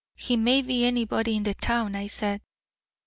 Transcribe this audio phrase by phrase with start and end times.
[0.15, 2.41] He may be anybody in town," I said.